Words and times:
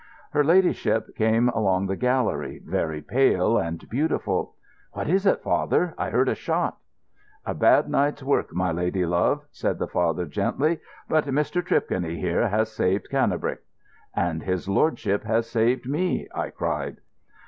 Her 0.31 0.43
ladyship 0.43 1.15
came 1.15 1.49
along 1.49 1.85
the 1.85 1.95
gallery, 1.95 2.59
very 2.65 3.03
pale 3.03 3.59
and 3.59 3.87
beautiful. 3.87 4.55
"What 4.93 5.07
is 5.07 5.27
it, 5.27 5.43
father? 5.43 5.93
I 5.95 6.09
heard 6.09 6.27
a 6.27 6.33
shot." 6.33 6.77
"A 7.45 7.53
bad 7.53 7.87
night's 7.87 8.23
work, 8.23 8.51
my 8.51 8.71
lady 8.71 9.05
love," 9.05 9.43
said 9.51 9.77
the 9.77 9.85
father 9.85 10.25
gently. 10.25 10.79
"But 11.07 11.25
Mr. 11.25 11.61
Tripconey 11.63 12.17
here 12.19 12.49
has 12.49 12.71
saved 12.71 13.11
Cannebrake." 13.11 13.61
"And 14.15 14.41
his 14.41 14.67
lordship 14.67 15.23
has 15.25 15.47
saved 15.47 15.87
me," 15.87 16.27
I 16.33 16.49
cried. 16.49 16.97